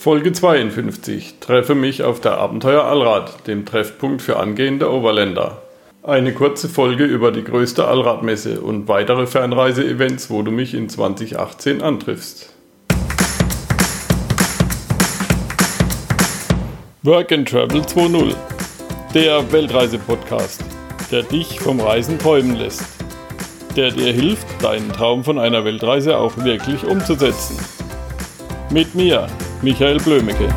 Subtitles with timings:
[0.00, 1.40] Folge 52.
[1.40, 5.60] Treffe mich auf der Abenteuer Allrad, dem Treffpunkt für angehende Overländer.
[6.02, 11.82] Eine kurze Folge über die größte Allradmesse und weitere Fernreise-Events, wo du mich in 2018
[11.82, 12.54] antriffst.
[17.02, 18.34] Work and Travel 2.0.
[19.12, 20.64] Der Weltreise-Podcast,
[21.12, 22.86] der dich vom Reisen träumen lässt.
[23.76, 27.58] Der dir hilft, deinen Traum von einer Weltreise auch wirklich umzusetzen.
[28.70, 29.26] Mit mir,
[29.62, 30.48] Michael Blömecke.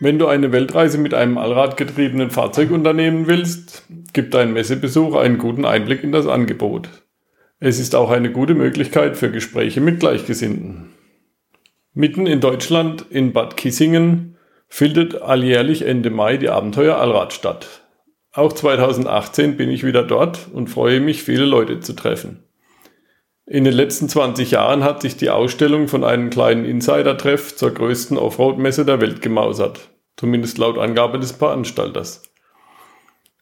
[0.00, 5.64] Wenn du eine Weltreise mit einem allradgetriebenen Fahrzeug unternehmen willst, gibt dein Messebesuch einen guten
[5.64, 6.88] Einblick in das Angebot.
[7.60, 10.97] Es ist auch eine gute Möglichkeit für Gespräche mit Gleichgesinnten.
[11.94, 14.36] Mitten in Deutschland, in Bad Kissingen,
[14.68, 17.82] findet alljährlich Ende Mai die Abenteuer Allrad statt.
[18.32, 22.44] Auch 2018 bin ich wieder dort und freue mich, viele Leute zu treffen.
[23.46, 28.18] In den letzten 20 Jahren hat sich die Ausstellung von einem kleinen Insider-Treff zur größten
[28.18, 29.88] Offroad-Messe der Welt gemausert.
[30.18, 32.22] Zumindest laut Angabe des Veranstalters.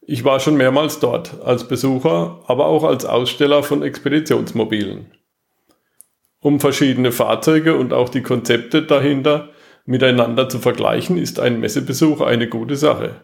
[0.03, 5.16] Ich war schon mehrmals dort, als Besucher, aber auch als Aussteller von Expeditionsmobilen
[6.47, 9.49] um verschiedene Fahrzeuge und auch die Konzepte dahinter
[9.85, 13.23] miteinander zu vergleichen, ist ein Messebesuch eine gute Sache.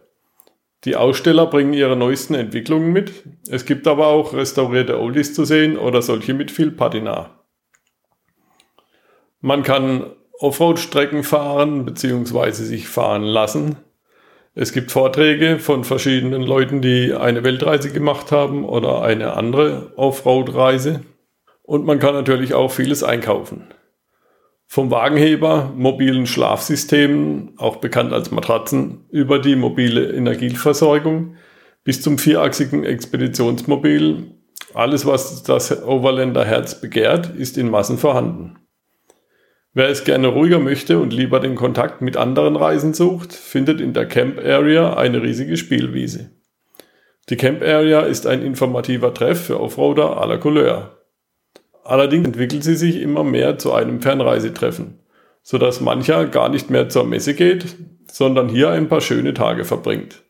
[0.82, 3.12] Die Aussteller bringen ihre neuesten Entwicklungen mit.
[3.48, 7.30] Es gibt aber auch restaurierte Oldies zu sehen oder solche mit viel Patina.
[9.40, 10.06] Man kann
[10.40, 12.50] Offroad-Strecken fahren bzw.
[12.50, 13.76] sich fahren lassen.
[14.56, 21.02] Es gibt Vorträge von verschiedenen Leuten, die eine Weltreise gemacht haben oder eine andere Offroad-Reise.
[21.62, 23.68] Und man kann natürlich auch vieles einkaufen.
[24.66, 31.36] Vom Wagenheber, mobilen Schlafsystemen, auch bekannt als Matratzen, über die mobile Energieversorgung
[31.84, 34.34] bis zum vierachsigen Expeditionsmobil.
[34.72, 38.58] Alles, was das Overlander Herz begehrt, ist in Massen vorhanden.
[39.74, 43.94] Wer es gerne ruhiger möchte und lieber den Kontakt mit anderen Reisen sucht, findet in
[43.94, 46.30] der Camp Area eine riesige Spielwiese.
[47.28, 51.01] Die Camp Area ist ein informativer Treff für Offroader la Couleur.
[51.84, 55.00] Allerdings entwickelt sie sich immer mehr zu einem Fernreisetreffen,
[55.42, 57.76] sodass mancher gar nicht mehr zur Messe geht,
[58.10, 60.22] sondern hier ein paar schöne Tage verbringt.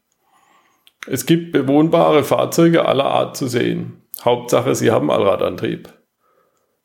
[1.07, 4.03] Es gibt bewohnbare Fahrzeuge aller Art zu sehen.
[4.25, 5.89] Hauptsache, sie haben Allradantrieb.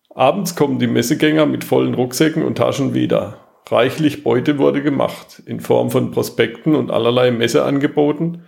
[0.09, 3.37] Abends kommen die Messegänger mit vollen Rucksäcken und Taschen wieder.
[3.69, 8.43] Reichlich Beute wurde gemacht, in Form von Prospekten und allerlei Messeangeboten.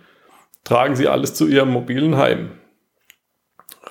[0.64, 2.59] Tragen sie alles zu ihrem mobilen Heim.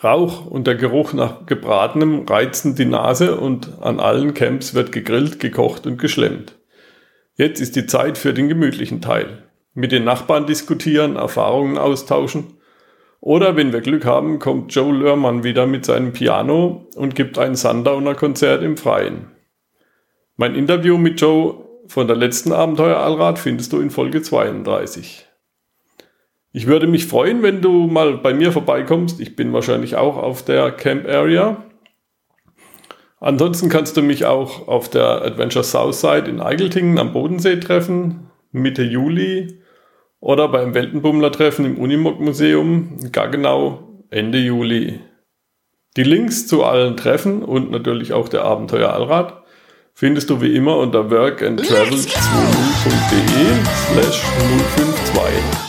[0.03, 5.39] Rauch und der Geruch nach gebratenem reizen die Nase und an allen Camps wird gegrillt,
[5.39, 6.57] gekocht und geschlemmt.
[7.35, 9.43] Jetzt ist die Zeit für den gemütlichen Teil.
[9.73, 12.57] Mit den Nachbarn diskutieren, Erfahrungen austauschen.
[13.21, 17.55] Oder wenn wir Glück haben, kommt Joe Lörmann wieder mit seinem Piano und gibt ein
[17.55, 19.31] Sundowner-Konzert im Freien.
[20.37, 25.28] Mein Interview mit Joe von der letzten Abenteuer Allrad findest du in Folge 32.
[26.51, 29.19] Ich würde mich freuen, wenn du mal bei mir vorbeikommst.
[29.19, 31.63] Ich bin wahrscheinlich auch auf der Camp Area.
[33.19, 38.83] Ansonsten kannst du mich auch auf der Adventure Southside in Eigeltingen am Bodensee treffen, Mitte
[38.83, 39.59] Juli.
[40.21, 44.99] Oder beim Weltenbummler-Treffen im Unimog Museum, gar genau Ende Juli.
[45.95, 49.43] Die Links zu allen Treffen und natürlich auch der Abenteuer Allrad
[49.93, 54.23] findest du wie immer unter workandtravel20.de slash
[55.13, 55.68] 052.